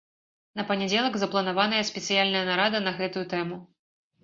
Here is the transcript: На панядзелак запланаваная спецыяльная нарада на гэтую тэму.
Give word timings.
На 0.59 0.63
панядзелак 0.71 1.13
запланаваная 1.25 1.83
спецыяльная 1.91 2.43
нарада 2.51 2.85
на 2.89 2.97
гэтую 3.03 3.25
тэму. 3.37 3.63